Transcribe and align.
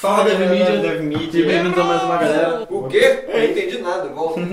Fala, 0.00 0.22
Dev 0.22 0.48
Media. 0.48 0.76
Dev 0.76 1.02
Media. 1.02 1.44
Bem-vindos 1.44 1.76
a 1.76 1.82
mais 1.82 2.02
uma 2.04 2.18
galera. 2.18 2.64
O 2.70 2.86
quê? 2.86 3.24
Eu 3.26 3.36
não 3.36 3.44
entendi 3.44 3.78
nada. 3.78 4.08
Volta. 4.10 4.40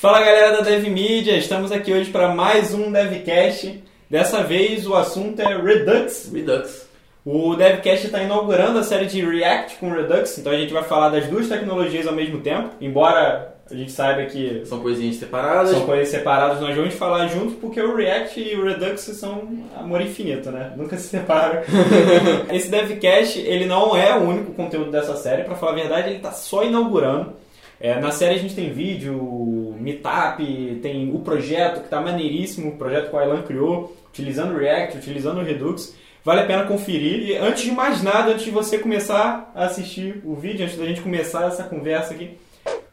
Fala 0.00 0.18
galera 0.18 0.56
da 0.56 0.62
Dev 0.62 0.88
Media, 0.88 1.36
estamos 1.36 1.70
aqui 1.70 1.92
hoje 1.92 2.10
para 2.10 2.34
mais 2.34 2.74
um 2.74 2.90
DevCast. 2.90 3.80
Dessa 4.10 4.42
vez 4.42 4.88
o 4.88 4.96
assunto 4.96 5.40
é 5.40 5.56
Redux. 5.56 6.32
Redux. 6.34 6.88
O 7.24 7.54
DevCast 7.54 8.06
está 8.06 8.20
inaugurando 8.20 8.80
a 8.80 8.82
série 8.82 9.06
de 9.06 9.24
React 9.24 9.76
com 9.76 9.92
Redux, 9.92 10.36
então 10.36 10.52
a 10.52 10.56
gente 10.56 10.72
vai 10.72 10.82
falar 10.82 11.10
das 11.10 11.28
duas 11.28 11.48
tecnologias 11.48 12.08
ao 12.08 12.14
mesmo 12.14 12.40
tempo. 12.40 12.70
Embora 12.80 13.54
a 13.70 13.74
gente 13.74 13.92
saiba 13.92 14.24
que 14.24 14.62
São 14.64 14.80
coisinhas 14.80 15.16
separadas. 15.16 15.70
são 15.72 15.84
coisas 15.84 16.08
separadas, 16.08 16.60
nós 16.60 16.74
vamos 16.74 16.94
falar 16.94 17.26
junto 17.28 17.54
porque 17.54 17.80
o 17.80 17.94
React 17.94 18.40
e 18.40 18.56
o 18.56 18.64
Redux 18.64 19.00
são 19.00 19.42
amor 19.76 20.00
infinito, 20.00 20.50
né? 20.50 20.72
Nunca 20.76 20.96
se 20.96 21.08
separam. 21.08 21.62
Esse 22.52 22.70
DevCast, 22.70 23.38
ele 23.38 23.66
não 23.66 23.96
é 23.96 24.16
o 24.16 24.22
único 24.22 24.52
conteúdo 24.52 24.90
dessa 24.90 25.16
série, 25.16 25.44
para 25.44 25.54
falar 25.54 25.72
a 25.72 25.76
verdade, 25.76 26.08
ele 26.08 26.16
está 26.16 26.32
só 26.32 26.64
inaugurando. 26.64 27.34
É, 27.80 28.00
na 28.00 28.10
série 28.10 28.34
a 28.34 28.38
gente 28.38 28.54
tem 28.56 28.72
vídeo, 28.72 29.76
meetup, 29.78 30.42
tem 30.82 31.14
o 31.14 31.20
projeto 31.20 31.82
que 31.82 31.88
tá 31.88 32.00
maneiríssimo, 32.00 32.70
o 32.70 32.76
projeto 32.76 33.10
que 33.10 33.14
o 33.14 33.18
Aylan 33.18 33.42
criou, 33.42 33.96
utilizando 34.08 34.54
o 34.54 34.58
React, 34.58 34.98
utilizando 34.98 35.38
o 35.38 35.44
Redux. 35.44 35.94
Vale 36.24 36.40
a 36.40 36.46
pena 36.46 36.64
conferir. 36.64 37.28
E 37.28 37.36
antes 37.36 37.62
de 37.62 37.70
mais 37.70 38.02
nada, 38.02 38.32
antes 38.32 38.44
de 38.44 38.50
você 38.50 38.78
começar 38.78 39.52
a 39.54 39.66
assistir 39.66 40.20
o 40.24 40.34
vídeo, 40.34 40.64
antes 40.64 40.76
da 40.76 40.84
gente 40.84 41.00
começar 41.00 41.46
essa 41.46 41.62
conversa 41.62 42.14
aqui, 42.14 42.36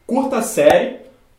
curta 0.06 0.38
a 0.38 0.42
série, 0.42 0.98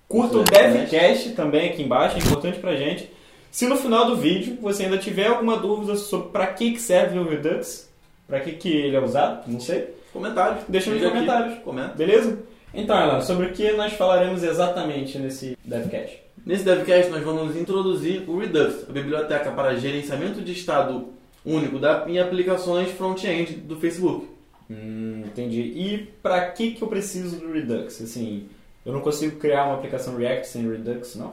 curta 0.08 0.38
o 0.38 0.44
DevCast 0.44 1.30
também 1.30 1.70
aqui 1.70 1.82
embaixo, 1.82 2.16
é 2.16 2.20
importante 2.20 2.58
pra 2.58 2.76
gente. 2.76 3.10
Se 3.50 3.66
no 3.66 3.76
final 3.76 4.06
do 4.06 4.16
vídeo 4.16 4.58
você 4.60 4.84
ainda 4.84 4.98
tiver 4.98 5.28
alguma 5.28 5.56
dúvida 5.56 5.96
sobre 5.96 6.28
para 6.28 6.46
que, 6.48 6.72
que 6.72 6.80
serve 6.80 7.18
o 7.18 7.28
Redux, 7.28 7.88
para 8.26 8.40
que, 8.40 8.52
que 8.52 8.68
ele 8.68 8.96
é 8.96 9.00
usado, 9.00 9.50
não 9.50 9.60
sei, 9.60 9.94
Comentários. 10.16 10.64
Deixa 10.66 10.90
nos 10.90 11.02
aqui. 11.02 11.10
comentários. 11.10 11.58
Comenta. 11.58 11.94
Beleza? 11.94 12.38
Então, 12.72 12.96
Alan, 12.96 13.20
sobre 13.20 13.46
o 13.46 13.52
que 13.52 13.72
nós 13.72 13.92
falaremos 13.92 14.42
exatamente 14.42 15.18
nesse 15.18 15.58
DevCast? 15.62 16.22
Nesse 16.44 16.64
DevCast 16.64 17.10
nós 17.10 17.22
vamos 17.22 17.54
introduzir 17.56 18.28
o 18.28 18.38
Redux, 18.38 18.88
a 18.88 18.92
biblioteca 18.92 19.50
para 19.50 19.76
gerenciamento 19.76 20.40
de 20.40 20.52
estado 20.52 21.08
único 21.44 21.78
da, 21.78 22.04
em 22.08 22.18
aplicações 22.18 22.90
front-end 22.92 23.52
do 23.56 23.76
Facebook. 23.76 24.26
Hum, 24.70 25.22
entendi. 25.26 25.60
E 25.60 26.08
para 26.22 26.50
que 26.50 26.72
que 26.72 26.82
eu 26.82 26.88
preciso 26.88 27.36
do 27.36 27.52
Redux? 27.52 28.00
Assim, 28.00 28.46
eu 28.86 28.92
não 28.92 29.00
consigo 29.00 29.36
criar 29.40 29.64
uma 29.64 29.74
aplicação 29.74 30.16
React 30.16 30.46
sem 30.46 30.70
Redux, 30.70 31.16
não? 31.16 31.32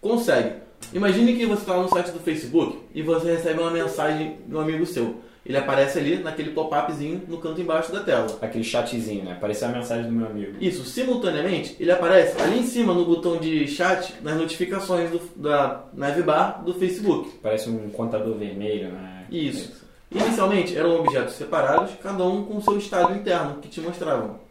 Consegue. 0.00 0.52
Imagine 0.92 1.34
que 1.34 1.44
você 1.44 1.62
está 1.62 1.76
no 1.76 1.88
site 1.88 2.12
do 2.12 2.20
Facebook 2.20 2.78
e 2.94 3.02
você 3.02 3.32
recebe 3.32 3.58
uma 3.58 3.70
mensagem 3.70 4.38
de 4.46 4.54
um 4.54 4.60
amigo 4.60 4.86
seu. 4.86 5.16
Ele 5.44 5.58
aparece 5.58 5.98
ali 5.98 6.18
naquele 6.18 6.52
pop-upzinho 6.52 7.22
no 7.28 7.38
canto 7.38 7.60
embaixo 7.60 7.92
da 7.92 8.00
tela. 8.00 8.38
Aquele 8.40 8.62
chatzinho, 8.62 9.24
né? 9.24 9.32
Apareceu 9.32 9.68
a 9.68 9.72
mensagem 9.72 10.06
do 10.06 10.12
meu 10.12 10.26
amigo. 10.26 10.52
Isso, 10.60 10.84
simultaneamente, 10.84 11.76
ele 11.80 11.90
aparece 11.90 12.40
ali 12.40 12.60
em 12.60 12.64
cima 12.64 12.94
no 12.94 13.04
botão 13.04 13.38
de 13.38 13.66
chat 13.66 14.14
nas 14.22 14.36
notificações 14.36 15.10
do, 15.10 15.20
da 15.36 15.84
navbar 15.92 16.62
do 16.64 16.74
Facebook. 16.74 17.38
Parece 17.42 17.68
um 17.68 17.90
contador 17.90 18.36
vermelho, 18.36 18.92
né? 18.92 19.26
Isso. 19.30 19.84
Inicialmente 20.10 20.76
eram 20.76 21.00
objetos 21.00 21.34
separados, 21.34 21.90
cada 22.00 22.24
um 22.24 22.44
com 22.44 22.60
seu 22.60 22.78
estado 22.78 23.14
interno 23.14 23.56
que 23.60 23.68
te 23.68 23.80
mostravam. 23.80 24.44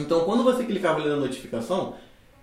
Então, 0.00 0.20
quando 0.20 0.42
você 0.42 0.64
clicava 0.64 1.00
ali 1.00 1.08
na 1.08 1.16
notificação, 1.16 1.94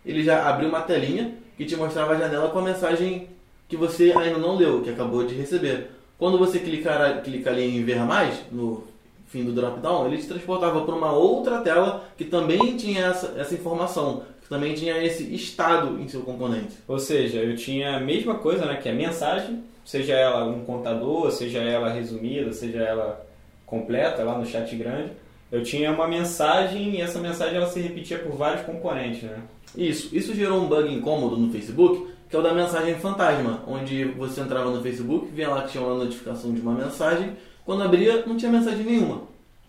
ele 0.06 0.23
já 0.23 0.48
abriu 0.48 0.70
uma 0.70 0.81
telinha 0.81 1.34
que 1.58 1.66
te 1.66 1.75
mostrava 1.75 2.14
a 2.14 2.17
janela 2.17 2.50
com 2.50 2.59
a 2.59 2.62
mensagem 2.62 3.30
que 3.67 3.75
você 3.75 4.14
ainda 4.16 4.38
não 4.38 4.56
leu, 4.56 4.81
que 4.81 4.89
acabou 4.89 5.25
de 5.25 5.34
receber. 5.34 5.89
Quando 6.17 6.38
você 6.38 6.59
clicar, 6.59 7.22
clica 7.23 7.50
ali 7.50 7.78
em 7.78 7.84
ver 7.84 8.00
mais, 8.00 8.39
no 8.52 8.84
fim 9.28 9.44
do 9.44 9.52
drop-down, 9.52 10.08
ele 10.08 10.17
te 10.17 10.28
transportava 10.28 10.81
para 10.81 10.95
uma 10.95 11.12
outra 11.12 11.59
tela 11.59 12.06
que 12.17 12.25
também 12.25 12.78
tinha 12.78 13.06
essa, 13.06 13.34
essa 13.38 13.53
informação, 13.53 14.23
que 14.41 14.47
também 14.47 14.74
tinha 14.74 15.03
esse 15.03 15.34
estado 15.34 16.00
em 16.00 16.07
seu 16.07 16.22
componente. 16.22 16.78
Ou 16.88 17.00
seja, 17.00 17.40
eu 17.40 17.56
tinha 17.56 17.97
a 17.97 18.00
mesma 18.00 18.35
coisa, 18.35 18.66
né? 18.66 18.75
Que 18.75 18.90
é 18.90 18.94
mensagem, 18.94 19.63
seja 19.84 20.13
ela 20.13 20.46
um 20.46 20.63
contador, 20.63 21.31
seja 21.31 21.59
ela 21.59 21.91
resumida, 21.91 22.53
seja 22.53 22.80
ela 22.80 23.25
completa 23.66 24.24
lá 24.24 24.38
no 24.38 24.46
chat 24.46 24.74
grande. 24.75 25.12
Eu 25.51 25.63
tinha 25.63 25.91
uma 25.91 26.07
mensagem 26.07 26.95
e 26.95 27.01
essa 27.01 27.19
mensagem 27.19 27.56
ela 27.57 27.67
se 27.67 27.79
repetia 27.79 28.19
por 28.19 28.33
vários 28.33 28.66
componentes, 28.66 29.23
né? 29.23 29.39
Isso, 29.75 30.16
isso 30.16 30.33
gerou 30.33 30.61
um 30.61 30.67
bug 30.67 30.91
incômodo 30.94 31.38
no 31.38 31.51
Facebook, 31.51 32.07
que 32.29 32.35
é 32.35 32.39
o 32.39 32.41
da 32.41 32.53
mensagem 32.53 32.95
fantasma, 32.95 33.61
onde 33.67 34.06
você 34.06 34.41
entrava 34.41 34.72
no 34.72 34.81
Facebook, 34.81 35.28
via 35.31 35.50
lá 35.50 35.63
que 35.63 35.73
tinha 35.73 35.83
uma 35.83 35.95
notificação 35.95 36.53
de 36.53 36.61
uma 36.61 36.73
mensagem, 36.73 37.33
quando 37.66 37.83
abria 37.83 38.25
não 38.25 38.38
tinha 38.38 38.51
mensagem 38.51 38.85
nenhuma. 38.85 39.23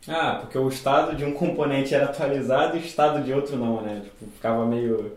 Ah, 0.09 0.39
porque 0.41 0.57
o 0.57 0.69
estado 0.69 1.17
de 1.17 1.25
um 1.25 1.33
componente 1.33 1.95
era 1.95 2.07
atualizado 2.07 2.77
e 2.77 2.81
o 2.81 2.85
estado 2.85 3.23
de 3.25 3.33
outro 3.33 3.57
não, 3.57 3.81
né? 3.83 4.03
Tipo, 4.05 4.31
ficava 4.33 4.65
meio 4.65 5.13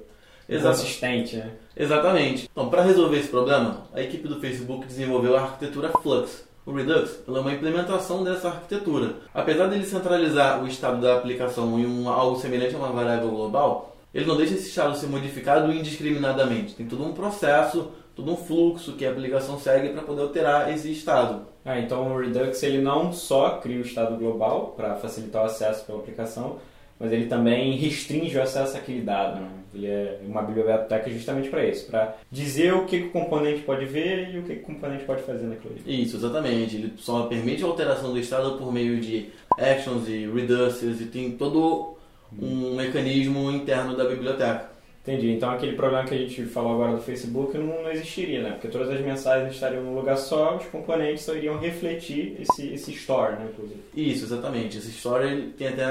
Exato. 0.47 0.77
inconsistente, 0.77 1.35
né? 1.35 1.51
Exatamente. 1.77 2.49
Então, 2.51 2.69
para 2.69 2.81
resolver 2.81 3.19
esse 3.19 3.29
problema, 3.29 3.85
a 3.93 4.01
equipe 4.01 4.27
do 4.27 4.39
Facebook 4.39 4.87
desenvolveu 4.87 5.37
a 5.37 5.41
arquitetura 5.41 5.91
Flux. 6.01 6.43
O 6.65 6.71
Redux 6.71 7.19
é 7.27 7.31
uma 7.31 7.53
implementação 7.53 8.23
dessa 8.23 8.49
arquitetura. 8.49 9.15
Apesar 9.33 9.67
dele 9.67 9.85
centralizar 9.85 10.63
o 10.63 10.67
estado 10.67 11.01
da 11.01 11.15
aplicação 11.15 11.79
em 11.79 11.85
um, 11.85 12.09
algo 12.09 12.39
semelhante 12.39 12.75
a 12.75 12.77
uma 12.77 12.91
variável 12.91 13.29
global, 13.29 13.95
ele 14.13 14.25
não 14.25 14.37
deixa 14.37 14.53
esse 14.53 14.69
estado 14.69 14.95
ser 14.95 15.07
modificado 15.07 15.71
indiscriminadamente. 15.71 16.75
Tem 16.75 16.85
todo 16.85 17.03
um 17.03 17.13
processo, 17.13 17.91
todo 18.15 18.31
um 18.31 18.37
fluxo 18.37 18.93
que 18.93 19.05
a 19.05 19.11
aplicação 19.11 19.59
segue 19.59 19.89
para 19.89 20.01
poder 20.01 20.23
alterar 20.23 20.73
esse 20.73 20.91
estado. 20.91 21.47
Ah, 21.63 21.79
então 21.79 22.11
o 22.11 22.19
Redux 22.19 22.61
ele 22.63 22.81
não 22.81 23.13
só 23.13 23.57
cria 23.57 23.77
o 23.77 23.85
estado 23.85 24.17
global 24.17 24.73
para 24.75 24.95
facilitar 24.95 25.43
o 25.43 25.45
acesso 25.45 25.85
pela 25.85 25.99
aplicação, 25.99 26.57
mas 26.99 27.11
ele 27.13 27.27
também 27.27 27.77
restringe 27.77 28.37
o 28.37 28.41
acesso 28.41 28.75
àquele 28.75 29.01
dado. 29.01 29.39
Né? 29.39 29.49
Ele 29.73 29.87
é 29.87 30.19
uma 30.25 30.41
biblioteca 30.41 31.09
justamente 31.09 31.47
para 31.49 31.63
isso, 31.65 31.87
para 31.87 32.17
dizer 32.29 32.73
o 32.73 32.85
que, 32.85 32.99
que 32.99 33.07
o 33.07 33.11
componente 33.11 33.61
pode 33.61 33.85
ver 33.85 34.33
e 34.33 34.39
o 34.39 34.43
que, 34.43 34.55
que 34.55 34.63
o 34.63 34.65
componente 34.65 35.05
pode 35.05 35.21
fazer 35.21 35.45
naquilo. 35.45 35.75
Isso, 35.85 36.17
exatamente. 36.17 36.75
Ele 36.75 36.93
só 36.97 37.23
permite 37.27 37.63
a 37.63 37.67
alteração 37.67 38.11
do 38.11 38.19
estado 38.19 38.57
por 38.57 38.73
meio 38.73 38.99
de 38.99 39.29
actions 39.57 40.07
e 40.07 40.27
reduces 40.27 40.99
e 40.99 41.05
tem 41.05 41.31
todo 41.31 41.95
um 42.38 42.75
mecanismo 42.75 43.49
interno 43.51 43.95
da 43.95 44.05
biblioteca. 44.05 44.69
Entendi. 45.09 45.31
Então 45.31 45.49
aquele 45.49 45.75
problema 45.75 46.05
que 46.05 46.13
a 46.13 46.17
gente 46.17 46.45
falou 46.45 46.73
agora 46.73 46.95
do 46.95 47.01
Facebook 47.01 47.57
não, 47.57 47.81
não 47.81 47.91
existiria, 47.91 48.43
né? 48.43 48.51
Porque 48.51 48.67
todas 48.67 48.89
as 48.89 49.01
mensagens 49.01 49.53
estariam 49.53 49.83
num 49.83 49.95
lugar 49.95 50.17
só, 50.17 50.57
os 50.57 50.65
componentes 50.67 51.23
só 51.23 51.33
iriam 51.33 51.57
refletir 51.57 52.37
esse, 52.39 52.73
esse 52.73 52.91
store, 52.91 53.33
né? 53.33 53.47
Inclusive. 53.51 53.79
Isso, 53.95 54.25
exatamente. 54.25 54.77
Esse 54.77 54.89
store 54.89 55.53
tem 55.57 55.69
até 55.69 55.87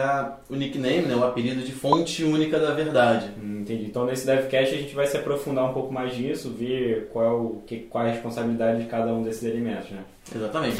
o 0.48 0.54
nickname, 0.54 1.02
né, 1.02 1.16
o 1.16 1.24
apelido 1.24 1.62
de 1.62 1.72
fonte 1.72 2.22
única 2.22 2.60
da 2.60 2.72
verdade. 2.72 3.30
Hum, 3.42 3.62
Entendi. 3.62 3.86
Então 3.86 4.06
nesse 4.06 4.24
DevCast 4.24 4.74
a 4.74 4.78
gente 4.78 4.94
vai 4.94 5.06
se 5.06 5.16
aprofundar 5.16 5.68
um 5.68 5.72
pouco 5.72 5.92
mais 5.92 6.16
nisso, 6.16 6.50
ver 6.50 7.08
qual 7.12 7.24
é, 7.24 7.30
o, 7.30 7.62
que, 7.66 7.78
qual 7.80 8.04
é 8.04 8.10
a 8.10 8.12
responsabilidade 8.12 8.82
de 8.82 8.88
cada 8.88 9.12
um 9.12 9.22
desses 9.22 9.42
elementos, 9.42 9.90
né? 9.90 10.04
Exatamente. 10.34 10.78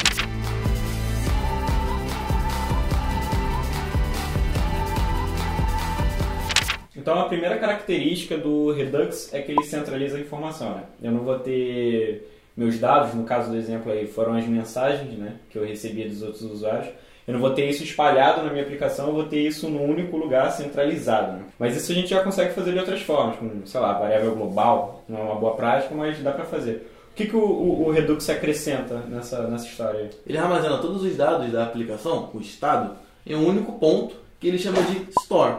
Então 7.09 7.21
a 7.21 7.25
primeira 7.25 7.57
característica 7.57 8.37
do 8.37 8.71
Redux 8.71 9.33
é 9.33 9.41
que 9.41 9.51
ele 9.51 9.65
centraliza 9.65 10.19
a 10.19 10.21
informação, 10.21 10.75
né? 10.75 10.83
Eu 11.03 11.11
não 11.11 11.21
vou 11.21 11.39
ter 11.39 12.31
meus 12.55 12.79
dados, 12.79 13.15
no 13.15 13.25
caso 13.25 13.51
do 13.51 13.57
exemplo 13.57 13.91
aí, 13.91 14.07
foram 14.07 14.35
as 14.35 14.47
mensagens, 14.47 15.17
né, 15.17 15.37
que 15.49 15.57
eu 15.57 15.65
recebia 15.65 16.07
dos 16.07 16.21
outros 16.21 16.43
usuários. 16.43 16.89
Eu 17.27 17.33
não 17.33 17.41
vou 17.41 17.55
ter 17.55 17.67
isso 17.67 17.83
espalhado 17.83 18.43
na 18.43 18.51
minha 18.51 18.63
aplicação, 18.63 19.07
eu 19.07 19.15
vou 19.15 19.25
ter 19.25 19.41
isso 19.41 19.71
num 19.71 19.91
único 19.91 20.19
lugar 20.19 20.51
centralizado. 20.53 21.33
Né? 21.33 21.45
Mas 21.59 21.77
isso 21.77 21.91
a 21.93 21.95
gente 21.95 22.11
já 22.11 22.23
consegue 22.23 22.53
fazer 22.53 22.73
de 22.73 22.79
outras 22.79 23.01
formas, 23.01 23.37
com, 23.37 23.65
sei 23.65 23.81
lá, 23.81 23.95
variável 23.95 24.35
global, 24.35 25.03
não 25.09 25.19
é 25.19 25.23
uma 25.23 25.37
boa 25.37 25.55
prática, 25.55 25.95
mas 25.95 26.19
dá 26.19 26.33
para 26.33 26.45
fazer. 26.45 26.91
O 27.11 27.15
que, 27.15 27.25
que 27.25 27.37
o, 27.37 27.41
o, 27.41 27.87
o 27.87 27.91
Redux 27.91 28.29
acrescenta 28.29 28.97
nessa, 29.09 29.49
nessa 29.49 29.65
história 29.67 30.01
aí? 30.01 30.11
Ele 30.27 30.37
armazena 30.37 30.77
todos 30.77 31.03
os 31.03 31.17
dados 31.17 31.50
da 31.50 31.65
aplicação, 31.65 32.29
o 32.35 32.38
estado, 32.38 32.97
em 33.27 33.35
um 33.35 33.49
único 33.49 33.79
ponto 33.79 34.15
que 34.38 34.47
ele 34.47 34.59
chama 34.59 34.82
de 34.82 35.09
store. 35.23 35.56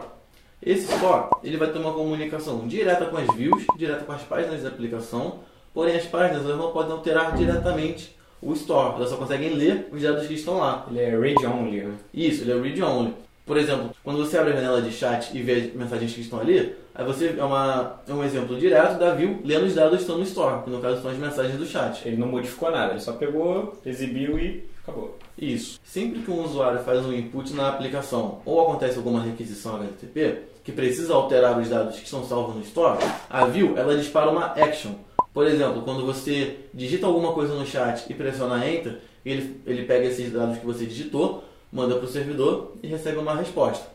Esse 0.62 0.92
store 0.92 1.30
ele 1.42 1.56
vai 1.56 1.72
ter 1.72 1.78
uma 1.78 1.92
comunicação 1.92 2.68
direta 2.68 3.06
com 3.06 3.16
as 3.16 3.34
views, 3.34 3.64
direta 3.78 4.04
com 4.04 4.12
as 4.12 4.22
páginas 4.22 4.62
da 4.62 4.68
aplicação, 4.68 5.40
porém 5.72 5.96
as 5.96 6.04
páginas 6.04 6.44
elas 6.44 6.58
não 6.58 6.70
podem 6.70 6.92
alterar 6.92 7.34
diretamente 7.34 8.14
o 8.42 8.52
store, 8.52 8.96
elas 8.96 9.08
só 9.08 9.16
conseguem 9.16 9.54
ler 9.54 9.88
os 9.90 10.02
dados 10.02 10.26
que 10.26 10.34
estão 10.34 10.58
lá. 10.58 10.86
Ele 10.90 11.00
é 11.00 11.18
read-only, 11.18 11.82
né? 11.82 11.94
Isso, 12.12 12.42
ele 12.42 12.52
é 12.52 12.60
read 12.60 12.82
only. 12.82 13.14
Por 13.46 13.56
exemplo, 13.56 13.90
quando 14.04 14.18
você 14.18 14.38
abre 14.38 14.52
a 14.52 14.56
janela 14.56 14.82
de 14.82 14.92
chat 14.92 15.36
e 15.36 15.42
vê 15.42 15.52
as 15.54 15.72
mensagens 15.72 16.12
que 16.12 16.20
estão 16.20 16.40
ali, 16.40 16.76
aí 16.94 17.04
você 17.04 17.34
é, 17.38 17.42
uma, 17.42 18.00
é 18.06 18.12
um 18.12 18.22
exemplo 18.22 18.56
direto 18.58 18.98
da 18.98 19.14
view 19.14 19.40
lendo 19.42 19.64
os 19.64 19.74
dados 19.74 19.96
que 19.96 20.02
estão 20.02 20.18
no 20.18 20.24
store, 20.24 20.62
que 20.62 20.70
no 20.70 20.80
caso 20.80 21.00
são 21.00 21.10
as 21.10 21.16
mensagens 21.16 21.58
do 21.58 21.66
chat. 21.66 22.06
Ele 22.06 22.16
não 22.18 22.28
modificou 22.28 22.70
nada, 22.70 22.92
ele 22.92 23.00
só 23.00 23.12
pegou, 23.14 23.80
exibiu 23.84 24.38
e 24.38 24.68
acabou. 24.90 25.18
Isso. 25.38 25.80
Sempre 25.82 26.20
que 26.20 26.30
um 26.30 26.44
usuário 26.44 26.80
faz 26.80 27.04
um 27.06 27.12
input 27.12 27.54
na 27.54 27.68
aplicação 27.68 28.42
ou 28.44 28.60
acontece 28.60 28.98
alguma 28.98 29.22
requisição 29.22 29.76
HTTP 29.76 30.42
que 30.62 30.72
precisa 30.72 31.14
alterar 31.14 31.58
os 31.58 31.68
dados 31.68 31.96
que 31.96 32.04
estão 32.04 32.24
salvos 32.24 32.56
no 32.56 32.62
store, 32.62 32.98
a 33.30 33.46
view 33.46 33.78
ela 33.78 33.96
dispara 33.96 34.30
uma 34.30 34.46
action 34.46 34.92
Por 35.32 35.46
exemplo, 35.46 35.82
quando 35.82 36.04
você 36.04 36.58
digita 36.74 37.06
alguma 37.06 37.32
coisa 37.32 37.54
no 37.54 37.64
chat 37.64 38.04
e 38.10 38.14
pressiona 38.14 38.68
Enter, 38.68 39.00
ele, 39.24 39.60
ele 39.66 39.84
pega 39.84 40.06
esses 40.06 40.30
dados 40.30 40.58
que 40.58 40.66
você 40.66 40.84
digitou, 40.84 41.44
manda 41.72 41.96
para 41.96 42.04
o 42.04 42.08
servidor 42.08 42.74
e 42.82 42.88
recebe 42.88 43.18
uma 43.18 43.34
resposta. 43.34 43.86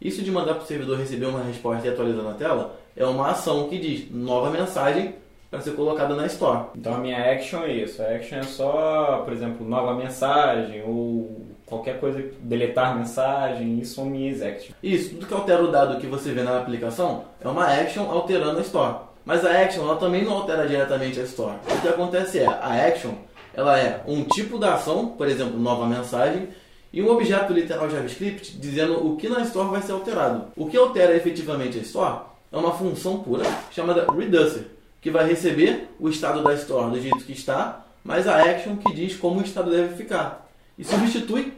Isso 0.00 0.22
de 0.22 0.32
mandar 0.32 0.54
para 0.54 0.64
o 0.64 0.66
servidor 0.66 0.98
receber 0.98 1.26
uma 1.26 1.44
resposta 1.44 1.86
e 1.86 1.90
atualizar 1.90 2.24
na 2.24 2.34
tela 2.34 2.76
é 2.96 3.06
uma 3.06 3.30
ação 3.30 3.68
que 3.68 3.78
diz 3.78 4.10
nova 4.10 4.50
mensagem 4.50 5.14
para 5.52 5.60
ser 5.60 5.72
colocada 5.72 6.16
na 6.16 6.24
Store. 6.24 6.68
Então 6.74 6.94
a 6.94 6.98
minha 6.98 7.30
action 7.30 7.62
é 7.62 7.72
isso. 7.74 8.00
A 8.02 8.06
action 8.06 8.38
é 8.38 8.42
só, 8.42 9.20
por 9.22 9.34
exemplo, 9.34 9.68
nova 9.68 9.92
mensagem 9.92 10.82
ou 10.82 11.46
qualquer 11.66 12.00
coisa, 12.00 12.24
deletar 12.40 12.96
mensagem, 12.96 13.78
isso 13.78 13.96
são 13.96 14.06
minhas 14.06 14.40
actions. 14.40 14.74
Isso, 14.82 15.10
tudo 15.10 15.26
que 15.26 15.34
altera 15.34 15.62
o 15.62 15.70
dado 15.70 16.00
que 16.00 16.06
você 16.06 16.32
vê 16.32 16.42
na 16.42 16.58
aplicação 16.58 17.26
é 17.38 17.46
uma 17.46 17.66
action 17.66 18.10
alterando 18.10 18.60
a 18.60 18.62
Store. 18.62 18.96
Mas 19.26 19.44
a 19.44 19.62
action 19.62 19.84
ela 19.84 19.96
também 19.96 20.24
não 20.24 20.32
altera 20.32 20.66
diretamente 20.66 21.20
a 21.20 21.24
Store. 21.24 21.56
O 21.70 21.80
que 21.82 21.88
acontece 21.88 22.38
é, 22.38 22.46
a 22.46 22.86
action 22.86 23.12
ela 23.52 23.78
é 23.78 24.02
um 24.06 24.24
tipo 24.24 24.58
da 24.58 24.74
ação, 24.74 25.08
por 25.08 25.28
exemplo, 25.28 25.60
nova 25.60 25.86
mensagem, 25.86 26.48
e 26.90 27.02
um 27.02 27.10
objeto 27.10 27.52
literal 27.52 27.90
JavaScript 27.90 28.56
dizendo 28.56 29.06
o 29.06 29.16
que 29.16 29.28
na 29.28 29.42
Store 29.42 29.68
vai 29.68 29.82
ser 29.82 29.92
alterado. 29.92 30.46
O 30.56 30.66
que 30.66 30.78
altera 30.78 31.14
efetivamente 31.14 31.78
a 31.78 31.82
Store 31.82 32.20
é 32.50 32.56
uma 32.56 32.72
função 32.72 33.18
pura 33.18 33.44
chamada 33.70 34.06
reducer, 34.10 34.64
que 35.02 35.10
vai 35.10 35.28
receber 35.28 35.88
o 35.98 36.08
estado 36.08 36.42
da 36.42 36.54
Store 36.54 36.92
do 36.92 37.00
jeito 37.00 37.24
que 37.24 37.32
está, 37.32 37.84
mas 38.04 38.26
a 38.28 38.40
action 38.40 38.76
que 38.76 38.94
diz 38.94 39.16
como 39.16 39.40
o 39.40 39.42
estado 39.42 39.70
deve 39.70 39.96
ficar. 39.96 40.48
E 40.78 40.84
substitui 40.84 41.52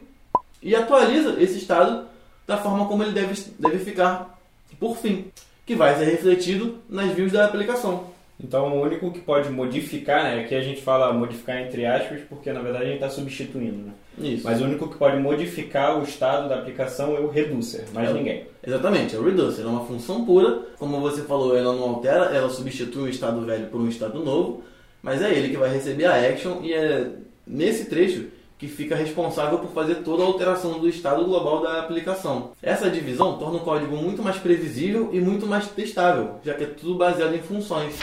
e 0.63 0.75
atualiza 0.75 1.37
esse 1.39 1.59
estado 1.59 2.07
da 2.47 2.57
forma 2.57 2.89
como 2.89 3.03
ele 3.03 3.13
deve, 3.13 3.39
deve 3.59 3.79
ficar 3.79 4.39
por 4.81 4.97
fim, 4.97 5.27
que 5.67 5.77
vai 5.77 5.97
ser 5.97 6.07
refletido 6.07 6.79
nas 6.89 7.13
views 7.13 7.33
da 7.33 7.45
aplicação. 7.45 8.14
Então 8.43 8.67
o 8.77 8.83
único 8.83 9.11
que 9.13 9.21
pode 9.21 9.49
modificar, 9.49 10.25
né? 10.25 10.41
Aqui 10.41 10.55
a 10.55 10.61
gente 10.61 10.83
fala 10.83 11.13
modificar 11.13 11.61
entre 11.63 11.87
aspas, 11.87 12.21
porque 12.29 12.53
na 12.53 12.61
verdade 12.61 12.85
a 12.85 12.89
gente 12.89 12.97
está 12.97 13.09
substituindo, 13.09 13.87
né? 13.87 13.93
Isso. 14.19 14.45
Mas 14.45 14.61
o 14.61 14.65
único 14.65 14.89
que 14.89 14.97
pode 14.97 15.17
modificar 15.19 15.99
o 15.99 16.03
estado 16.03 16.49
da 16.49 16.57
aplicação 16.59 17.17
é 17.17 17.21
o 17.21 17.29
reducer, 17.29 17.85
mais 17.95 18.09
É 18.09 18.13
o- 18.13 18.15
ninguém. 18.15 18.45
Exatamente, 18.67 19.15
é 19.15 19.19
o 19.19 19.25
reducer, 19.25 19.65
é 19.65 19.69
uma 19.69 19.85
função 19.87 20.25
pura, 20.25 20.63
como 20.79 21.01
você 21.01 21.23
falou, 21.23 21.57
ela 21.57 21.73
não 21.75 21.85
altera, 21.85 22.25
ela 22.35 22.49
substitui 22.51 23.03
um 23.05 23.09
estado 23.09 23.41
velho 23.47 23.67
por 23.69 23.81
um 23.81 23.89
estado 23.89 24.19
novo, 24.23 24.63
mas 25.03 25.23
é 25.23 25.33
ele 25.33 25.51
que 25.51 25.57
vai 25.57 25.73
receber 25.73 26.07
a 26.07 26.17
action 26.17 26.61
e 26.63 26.73
é 26.73 27.09
nesse 27.47 27.87
trecho 27.89 28.27
que 28.59 28.69
fica 28.69 28.95
responsável 28.95 29.59
por 29.59 29.71
fazer 29.71 29.97
toda 29.97 30.23
a 30.23 30.27
alteração 30.27 30.79
do 30.79 30.89
estado 30.89 31.25
global 31.25 31.63
da 31.63 31.81
aplicação. 31.81 32.53
Essa 32.63 32.89
divisão 32.89 33.37
torna 33.39 33.59
o 33.59 33.61
código 33.61 33.97
muito 33.97 34.23
mais 34.23 34.37
previsível 34.37 35.11
e 35.13 35.21
muito 35.21 35.47
mais 35.47 35.67
testável, 35.69 36.37
já 36.45 36.55
que 36.55 36.65
é 36.65 36.67
tudo 36.67 36.95
baseado 36.97 37.35
em 37.35 37.43
funções. 37.43 37.95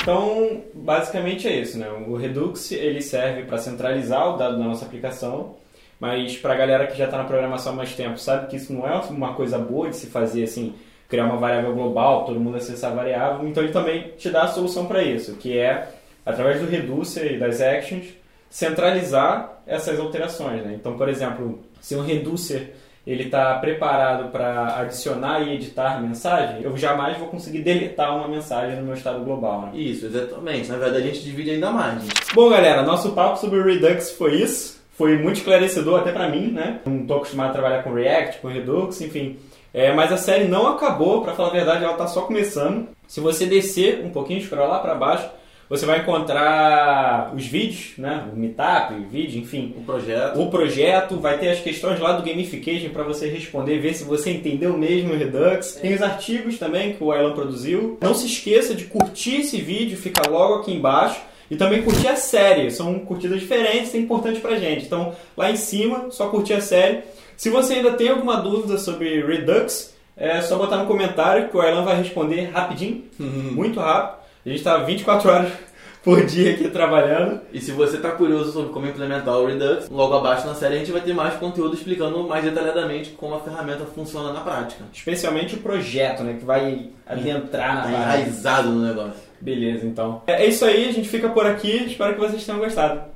Então, 0.00 0.62
basicamente 0.74 1.46
é 1.46 1.60
isso, 1.60 1.78
né? 1.78 1.88
O 2.08 2.16
Redux 2.16 2.72
ele 2.72 3.00
serve 3.00 3.44
para 3.44 3.56
centralizar 3.58 4.34
o 4.34 4.36
dado 4.36 4.58
da 4.58 4.64
nossa 4.64 4.84
aplicação, 4.84 5.54
mas 6.00 6.36
para 6.36 6.54
a 6.54 6.56
galera 6.56 6.88
que 6.88 6.98
já 6.98 7.04
está 7.04 7.18
na 7.18 7.24
programação 7.24 7.72
há 7.72 7.76
mais 7.76 7.94
tempo, 7.94 8.18
sabe 8.18 8.48
que 8.48 8.56
isso 8.56 8.72
não 8.72 8.84
é 8.84 8.92
uma 9.10 9.34
coisa 9.34 9.58
boa 9.58 9.88
de 9.88 9.94
se 9.94 10.08
fazer 10.08 10.42
assim, 10.42 10.74
criar 11.12 11.26
uma 11.26 11.36
variável 11.36 11.74
global, 11.74 12.24
todo 12.24 12.40
mundo 12.40 12.56
acessar 12.56 12.90
a 12.90 12.94
variável. 12.94 13.46
Então 13.46 13.62
ele 13.62 13.70
também 13.70 14.12
te 14.16 14.30
dá 14.30 14.44
a 14.44 14.48
solução 14.48 14.86
para 14.86 15.02
isso, 15.02 15.34
que 15.34 15.58
é 15.58 15.88
através 16.24 16.58
do 16.58 16.66
Reducer 16.66 17.34
e 17.34 17.38
das 17.38 17.60
actions 17.60 18.06
centralizar 18.48 19.60
essas 19.66 20.00
alterações, 20.00 20.64
né? 20.64 20.74
Então, 20.74 20.96
por 20.96 21.10
exemplo, 21.10 21.60
se 21.82 21.94
um 21.94 22.02
Reducer 22.02 22.70
ele 23.06 23.24
está 23.24 23.58
preparado 23.58 24.30
para 24.30 24.78
adicionar 24.78 25.40
e 25.40 25.54
editar 25.54 26.00
mensagem, 26.00 26.62
eu 26.62 26.74
jamais 26.78 27.18
vou 27.18 27.28
conseguir 27.28 27.60
deletar 27.60 28.16
uma 28.16 28.28
mensagem 28.28 28.76
no 28.76 28.84
meu 28.84 28.94
estado 28.94 29.22
global. 29.22 29.62
Né? 29.62 29.72
Isso, 29.74 30.06
exatamente. 30.06 30.70
Na 30.70 30.78
verdade, 30.78 31.02
a 31.02 31.06
gente 31.08 31.24
divide 31.24 31.50
ainda 31.50 31.70
mais. 31.70 32.00
gente. 32.00 32.34
Bom, 32.34 32.48
galera, 32.48 32.82
nosso 32.82 33.12
papo 33.12 33.38
sobre 33.38 33.58
o 33.58 33.64
Redux 33.64 34.12
foi 34.12 34.36
isso. 34.36 34.71
Foi 35.02 35.18
muito 35.18 35.38
esclarecedor 35.38 35.98
até 35.98 36.12
para 36.12 36.28
mim, 36.28 36.52
né? 36.52 36.78
Não 36.86 37.00
estou 37.00 37.16
acostumado 37.16 37.50
a 37.50 37.52
trabalhar 37.52 37.82
com 37.82 37.92
React, 37.92 38.38
com 38.38 38.46
Redux, 38.46 39.00
enfim. 39.00 39.36
É, 39.74 39.92
mas 39.92 40.12
a 40.12 40.16
série 40.16 40.44
não 40.44 40.68
acabou, 40.68 41.22
para 41.22 41.32
falar 41.32 41.48
a 41.48 41.52
verdade, 41.52 41.82
ela 41.82 41.94
está 41.94 42.06
só 42.06 42.20
começando. 42.20 42.86
Se 43.08 43.18
você 43.18 43.44
descer 43.44 44.04
um 44.04 44.10
pouquinho, 44.10 44.40
scrollar 44.40 44.80
para 44.80 44.94
baixo, 44.94 45.28
você 45.68 45.84
vai 45.84 45.98
encontrar 45.98 47.32
os 47.34 47.44
vídeos, 47.44 47.94
né? 47.98 48.28
O 48.32 48.38
Meetup, 48.38 48.94
o 48.94 49.08
vídeo, 49.08 49.42
enfim. 49.42 49.74
O 49.76 49.82
projeto. 49.82 50.40
O 50.40 50.48
projeto 50.48 51.16
vai 51.18 51.36
ter 51.36 51.48
as 51.48 51.58
questões 51.58 51.98
lá 51.98 52.12
do 52.12 52.22
gamification 52.24 52.90
para 52.90 53.02
você 53.02 53.28
responder, 53.28 53.80
ver 53.80 53.94
se 53.94 54.04
você 54.04 54.30
entendeu 54.30 54.78
mesmo 54.78 55.14
o 55.14 55.16
Redux. 55.16 55.80
Tem 55.82 55.94
os 55.94 56.00
artigos 56.00 56.60
também 56.60 56.92
que 56.92 57.02
o 57.02 57.10
Alan 57.10 57.32
produziu. 57.32 57.98
Não 58.00 58.14
se 58.14 58.26
esqueça 58.26 58.72
de 58.72 58.84
curtir 58.84 59.40
esse 59.40 59.60
vídeo, 59.60 59.98
fica 59.98 60.30
logo 60.30 60.60
aqui 60.60 60.72
embaixo. 60.72 61.20
E 61.50 61.56
também 61.56 61.82
curtir 61.82 62.08
a 62.08 62.16
série, 62.16 62.70
são 62.70 62.98
curtidas 63.00 63.40
diferentes, 63.40 63.94
é 63.94 63.98
importante 63.98 64.40
pra 64.40 64.56
gente. 64.56 64.86
Então, 64.86 65.14
lá 65.36 65.50
em 65.50 65.56
cima, 65.56 66.06
só 66.10 66.28
curtir 66.28 66.54
a 66.54 66.60
série. 66.60 67.00
Se 67.36 67.50
você 67.50 67.74
ainda 67.74 67.92
tem 67.92 68.08
alguma 68.08 68.36
dúvida 68.36 68.78
sobre 68.78 69.24
Redux, 69.24 69.94
é 70.16 70.40
só 70.40 70.56
botar 70.56 70.76
no 70.76 70.86
comentário 70.86 71.48
que 71.48 71.56
o 71.56 71.60
Alan 71.60 71.84
vai 71.84 71.96
responder 71.96 72.50
rapidinho, 72.50 73.04
muito 73.18 73.80
rápido. 73.80 74.22
A 74.44 74.48
gente 74.48 74.62
tá 74.62 74.78
24 74.78 75.30
horas 75.30 75.52
por 76.02 76.24
dia 76.24 76.52
aqui 76.52 76.68
trabalhando. 76.68 77.40
E 77.52 77.60
se 77.60 77.72
você 77.72 77.96
está 77.96 78.10
curioso 78.10 78.52
sobre 78.52 78.72
como 78.72 78.86
implementar 78.86 79.36
o 79.38 79.46
Redux, 79.46 79.88
logo 79.88 80.14
abaixo 80.14 80.46
na 80.46 80.54
série 80.54 80.76
a 80.76 80.78
gente 80.78 80.92
vai 80.92 81.00
ter 81.00 81.14
mais 81.14 81.34
conteúdo 81.34 81.74
explicando 81.74 82.26
mais 82.26 82.44
detalhadamente 82.44 83.10
como 83.10 83.34
a 83.34 83.40
ferramenta 83.40 83.84
funciona 83.84 84.32
na 84.32 84.40
prática. 84.40 84.84
Especialmente 84.92 85.54
o 85.54 85.58
projeto, 85.58 86.22
né? 86.22 86.36
Que 86.38 86.44
vai 86.44 86.88
adentrar 87.06 87.74
na 87.76 87.82
Tá 87.82 87.90
enraizado 87.90 88.70
no 88.70 88.86
negócio. 88.86 89.31
Beleza, 89.42 89.84
então. 89.84 90.22
É 90.24 90.44
é 90.44 90.46
isso 90.46 90.64
aí, 90.64 90.88
a 90.88 90.92
gente 90.92 91.08
fica 91.08 91.28
por 91.28 91.44
aqui. 91.44 91.84
Espero 91.84 92.14
que 92.14 92.20
vocês 92.20 92.46
tenham 92.46 92.60
gostado. 92.60 93.11